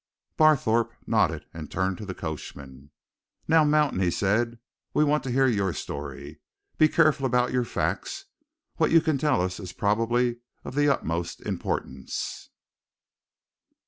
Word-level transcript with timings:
Barthorpe 0.35 0.93
nodded 1.05 1.45
and 1.53 1.69
turned 1.69 1.99
to 1.99 2.07
the 2.07 2.15
coachman. 2.15 2.89
"Now, 3.47 3.63
Mountain," 3.63 3.99
he 3.99 4.09
said. 4.09 4.57
"We 4.95 5.03
want 5.03 5.23
to 5.25 5.29
hear 5.31 5.45
your 5.45 5.73
story. 5.73 6.41
Be 6.79 6.89
careful 6.89 7.23
about 7.27 7.51
your 7.51 7.65
facts 7.65 8.25
what 8.77 8.89
you 8.89 8.99
can 8.99 9.19
tell 9.19 9.43
us 9.43 9.59
is 9.59 9.73
probably 9.73 10.37
of 10.65 10.73
the 10.73 10.89
utmost 10.91 11.41
importance." 11.41 12.49